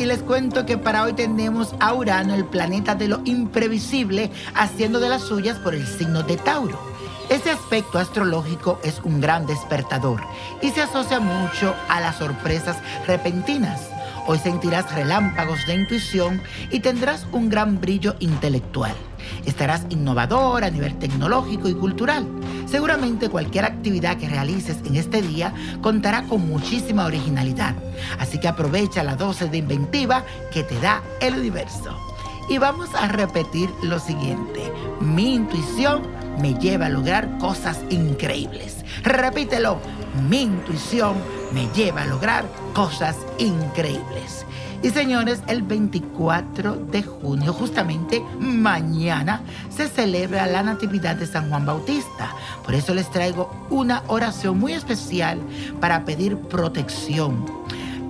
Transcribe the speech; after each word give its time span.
y 0.00 0.06
les 0.06 0.22
cuento 0.22 0.64
que 0.64 0.78
para 0.78 1.02
hoy 1.02 1.12
tenemos 1.12 1.74
a 1.78 1.92
Urano, 1.92 2.34
el 2.34 2.46
planeta 2.46 2.94
de 2.94 3.06
lo 3.06 3.20
imprevisible, 3.26 4.30
haciendo 4.54 4.98
de 4.98 5.10
las 5.10 5.20
suyas 5.20 5.58
por 5.58 5.74
el 5.74 5.86
signo 5.86 6.22
de 6.22 6.38
Tauro. 6.38 6.80
Este 7.28 7.50
aspecto 7.50 7.98
astrológico 7.98 8.80
es 8.82 8.98
un 9.04 9.20
gran 9.20 9.44
despertador 9.44 10.22
y 10.62 10.70
se 10.70 10.80
asocia 10.80 11.20
mucho 11.20 11.74
a 11.90 12.00
las 12.00 12.16
sorpresas 12.16 12.78
repentinas. 13.06 13.90
Hoy 14.26 14.38
sentirás 14.38 14.90
relámpagos 14.94 15.66
de 15.66 15.74
intuición 15.74 16.40
y 16.70 16.80
tendrás 16.80 17.26
un 17.32 17.50
gran 17.50 17.78
brillo 17.78 18.16
intelectual. 18.20 18.94
Estarás 19.44 19.84
innovador 19.90 20.64
a 20.64 20.70
nivel 20.70 20.98
tecnológico 20.98 21.68
y 21.68 21.74
cultural. 21.74 22.26
Seguramente 22.70 23.28
cualquier 23.28 23.64
actividad 23.64 24.16
que 24.16 24.28
realices 24.28 24.78
en 24.84 24.94
este 24.94 25.22
día 25.22 25.52
contará 25.80 26.22
con 26.24 26.48
muchísima 26.48 27.04
originalidad. 27.04 27.74
Así 28.18 28.38
que 28.38 28.46
aprovecha 28.46 29.02
la 29.02 29.16
dosis 29.16 29.50
de 29.50 29.58
inventiva 29.58 30.24
que 30.52 30.62
te 30.62 30.78
da 30.80 31.02
el 31.20 31.34
universo. 31.34 31.96
Y 32.48 32.58
vamos 32.58 32.88
a 32.94 33.08
repetir 33.08 33.70
lo 33.82 33.98
siguiente. 33.98 34.72
Mi 35.00 35.34
intuición 35.34 36.02
me 36.40 36.54
lleva 36.54 36.86
a 36.86 36.90
lograr 36.90 37.38
cosas 37.38 37.80
increíbles. 37.90 38.84
Repítelo. 39.02 39.78
Mi 40.28 40.42
intuición 40.42 41.16
me 41.52 41.68
lleva 41.74 42.02
a 42.02 42.06
lograr 42.06 42.44
cosas 42.74 43.16
increíbles. 43.38 44.46
Y 44.82 44.90
señores, 44.90 45.42
el 45.46 45.62
24 45.62 46.76
de 46.76 47.02
junio, 47.02 47.52
justamente 47.52 48.24
mañana, 48.38 49.42
se 49.68 49.88
celebra 49.88 50.46
la 50.46 50.62
Natividad 50.62 51.16
de 51.16 51.26
San 51.26 51.50
Juan 51.50 51.66
Bautista. 51.66 52.34
Por 52.64 52.74
eso 52.74 52.94
les 52.94 53.10
traigo 53.10 53.50
una 53.68 54.02
oración 54.06 54.58
muy 54.58 54.72
especial 54.72 55.38
para 55.80 56.06
pedir 56.06 56.38
protección. 56.38 57.44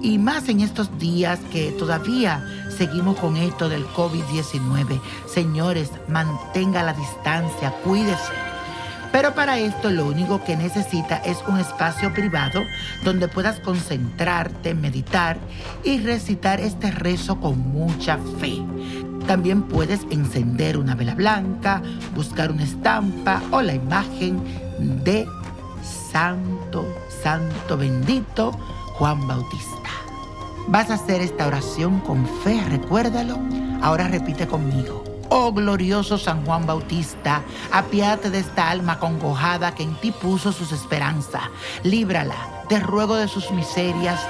Y 0.00 0.18
más 0.18 0.48
en 0.48 0.60
estos 0.60 0.96
días 0.98 1.40
que 1.52 1.72
todavía 1.72 2.46
seguimos 2.76 3.18
con 3.18 3.36
esto 3.36 3.68
del 3.68 3.84
COVID-19. 3.88 5.00
Señores, 5.26 5.90
mantenga 6.08 6.84
la 6.84 6.92
distancia, 6.92 7.72
cuídese 7.84 8.49
pero 9.12 9.34
para 9.34 9.58
esto 9.58 9.90
lo 9.90 10.06
único 10.06 10.44
que 10.44 10.56
necesita 10.56 11.16
es 11.16 11.38
un 11.48 11.58
espacio 11.58 12.12
privado 12.12 12.62
donde 13.04 13.28
puedas 13.28 13.60
concentrarte, 13.60 14.74
meditar 14.74 15.38
y 15.84 15.98
recitar 15.98 16.60
este 16.60 16.90
rezo 16.90 17.40
con 17.40 17.58
mucha 17.58 18.18
fe. 18.38 18.62
También 19.26 19.62
puedes 19.62 20.00
encender 20.10 20.76
una 20.76 20.94
vela 20.94 21.14
blanca, 21.14 21.82
buscar 22.14 22.50
una 22.50 22.64
estampa 22.64 23.42
o 23.50 23.62
la 23.62 23.74
imagen 23.74 24.40
de 25.04 25.26
Santo, 26.10 26.86
Santo 27.22 27.76
bendito 27.76 28.52
Juan 28.94 29.26
Bautista. 29.26 29.90
Vas 30.68 30.90
a 30.90 30.94
hacer 30.94 31.20
esta 31.20 31.46
oración 31.46 32.00
con 32.00 32.26
fe, 32.42 32.62
recuérdalo. 32.68 33.38
Ahora 33.82 34.08
repite 34.08 34.46
conmigo. 34.46 35.09
Oh 35.32 35.52
glorioso 35.52 36.18
San 36.18 36.44
Juan 36.44 36.66
Bautista, 36.66 37.42
apiádate 37.70 38.30
de 38.30 38.40
esta 38.40 38.68
alma 38.68 38.98
congojada 38.98 39.76
que 39.76 39.84
en 39.84 39.94
ti 40.00 40.10
puso 40.10 40.50
sus 40.50 40.72
esperanzas. 40.72 41.42
Líbrala, 41.84 42.64
te 42.68 42.80
ruego 42.80 43.14
de 43.14 43.28
sus 43.28 43.52
miserias 43.52 44.20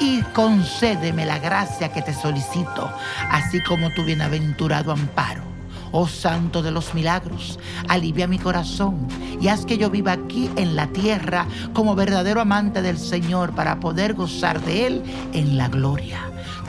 y 0.00 0.22
concédeme 0.32 1.26
la 1.26 1.38
gracia 1.38 1.92
que 1.92 2.00
te 2.00 2.14
solicito, 2.14 2.90
así 3.30 3.62
como 3.62 3.92
tu 3.92 4.04
bienaventurado 4.04 4.90
amparo. 4.90 5.47
Oh 5.92 6.06
Santo 6.06 6.62
de 6.62 6.70
los 6.70 6.94
milagros, 6.94 7.58
alivia 7.88 8.26
mi 8.26 8.38
corazón 8.38 9.06
y 9.40 9.48
haz 9.48 9.64
que 9.64 9.78
yo 9.78 9.90
viva 9.90 10.12
aquí 10.12 10.50
en 10.56 10.76
la 10.76 10.88
tierra 10.88 11.46
como 11.72 11.94
verdadero 11.94 12.40
amante 12.40 12.82
del 12.82 12.98
Señor 12.98 13.54
para 13.54 13.80
poder 13.80 14.14
gozar 14.14 14.60
de 14.60 14.86
Él 14.86 15.02
en 15.32 15.56
la 15.56 15.68
gloria. 15.68 16.20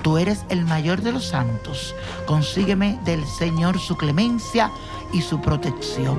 Tú 0.02 0.18
eres 0.18 0.46
el 0.50 0.64
mayor 0.66 1.02
de 1.02 1.12
los 1.12 1.26
santos. 1.26 1.94
Consígueme 2.26 3.00
del 3.04 3.26
Señor 3.26 3.80
su 3.80 3.98
clemencia 3.98 4.72
y 5.12 5.22
su 5.22 5.42
protección. 5.42 6.18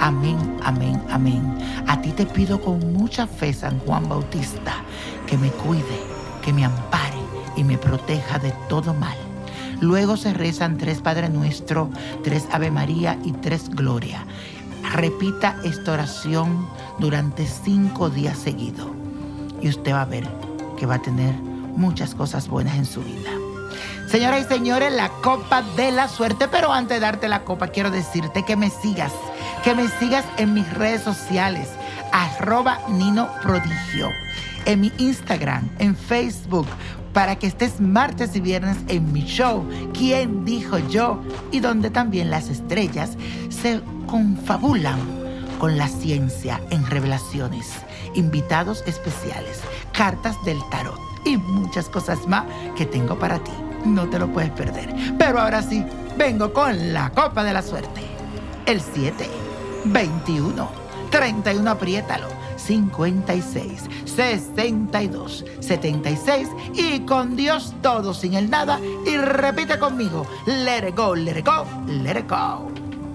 Amén, 0.00 0.58
amén, 0.64 1.00
amén. 1.10 1.58
A 1.86 2.00
ti 2.00 2.10
te 2.10 2.26
pido 2.26 2.60
con 2.60 2.92
mucha 2.92 3.26
fe, 3.26 3.52
San 3.52 3.78
Juan 3.80 4.08
Bautista, 4.08 4.82
que 5.26 5.38
me 5.38 5.50
cuide, 5.50 6.02
que 6.42 6.52
me 6.52 6.64
ampare 6.64 7.18
y 7.56 7.62
me 7.62 7.78
proteja 7.78 8.38
de 8.38 8.52
todo 8.68 8.92
mal. 8.94 9.31
Luego 9.82 10.16
se 10.16 10.32
rezan 10.32 10.78
tres 10.78 11.00
Padre 11.00 11.28
Nuestro, 11.28 11.90
tres 12.22 12.44
Ave 12.52 12.70
María 12.70 13.18
y 13.24 13.32
tres 13.32 13.68
Gloria. 13.68 14.24
Repita 14.92 15.56
esta 15.64 15.94
oración 15.94 16.68
durante 17.00 17.44
cinco 17.48 18.08
días 18.08 18.38
seguidos 18.38 18.86
y 19.60 19.68
usted 19.68 19.92
va 19.92 20.02
a 20.02 20.06
ver 20.06 20.28
que 20.78 20.86
va 20.86 20.94
a 20.94 21.02
tener 21.02 21.34
muchas 21.34 22.14
cosas 22.14 22.46
buenas 22.46 22.76
en 22.76 22.86
su 22.86 23.02
vida. 23.02 23.30
Señoras 24.06 24.46
y 24.46 24.54
señores, 24.54 24.92
la 24.92 25.08
copa 25.08 25.62
de 25.76 25.90
la 25.90 26.06
suerte. 26.06 26.46
Pero 26.46 26.72
antes 26.72 26.98
de 26.98 27.00
darte 27.00 27.26
la 27.26 27.42
copa, 27.42 27.66
quiero 27.66 27.90
decirte 27.90 28.44
que 28.44 28.54
me 28.54 28.70
sigas, 28.70 29.12
que 29.64 29.74
me 29.74 29.88
sigas 29.88 30.24
en 30.36 30.54
mis 30.54 30.72
redes 30.74 31.02
sociales, 31.02 31.68
arroba 32.12 32.78
Nino 32.88 33.28
Prodigio, 33.42 34.10
en 34.66 34.80
mi 34.80 34.92
Instagram, 34.98 35.68
en 35.78 35.96
Facebook, 35.96 36.66
para 37.12 37.36
que 37.36 37.46
estés 37.46 37.80
martes 37.80 38.34
y 38.36 38.40
viernes 38.40 38.78
en 38.88 39.12
mi 39.12 39.22
show, 39.22 39.68
¿Quién 39.92 40.44
dijo 40.44 40.78
yo? 40.78 41.20
Y 41.50 41.60
donde 41.60 41.90
también 41.90 42.30
las 42.30 42.48
estrellas 42.48 43.16
se 43.50 43.80
confabulan 44.06 44.98
con 45.58 45.78
la 45.78 45.88
ciencia 45.88 46.60
en 46.70 46.84
revelaciones, 46.86 47.70
invitados 48.14 48.82
especiales, 48.86 49.60
cartas 49.92 50.36
del 50.44 50.58
tarot 50.70 50.98
y 51.24 51.36
muchas 51.36 51.88
cosas 51.88 52.26
más 52.26 52.44
que 52.76 52.86
tengo 52.86 53.18
para 53.18 53.38
ti. 53.38 53.52
No 53.84 54.08
te 54.08 54.18
lo 54.18 54.32
puedes 54.32 54.50
perder. 54.50 54.92
Pero 55.18 55.38
ahora 55.38 55.62
sí, 55.62 55.84
vengo 56.16 56.52
con 56.52 56.92
la 56.92 57.10
copa 57.10 57.44
de 57.44 57.52
la 57.52 57.62
suerte. 57.62 58.00
El 58.66 58.80
7, 58.80 59.28
21, 59.84 60.81
31, 61.12 61.70
apriétalo. 61.70 62.26
56, 62.56 63.84
62, 64.04 65.44
76 65.60 66.48
y 66.74 66.98
con 67.00 67.36
Dios 67.36 67.74
todo 67.82 68.14
sin 68.14 68.34
el 68.34 68.50
nada 68.50 68.80
y 69.06 69.16
repite 69.16 69.78
conmigo, 69.78 70.26
let 70.46 70.88
it 70.88 70.96
go, 70.96 71.14
let 71.14 71.38
it 71.38 71.46
go, 71.46 71.64
let 71.86 72.18
it 72.18 72.28
go. 72.28 72.68